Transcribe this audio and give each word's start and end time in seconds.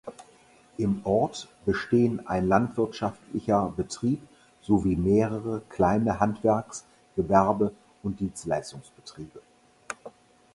Im 0.77 1.05
Ort 1.05 1.47
bestehen 1.63 2.25
ein 2.27 2.47
landwirtschaftlicher 2.47 3.71
Betrieb 3.77 4.19
sowie 4.63 4.95
mehrere 4.95 5.61
kleine 5.69 6.19
Handwerks-, 6.19 6.85
Gewerbe- 7.15 7.71
und 8.01 8.19
Dienstleistungsbetriebe. 8.19 9.43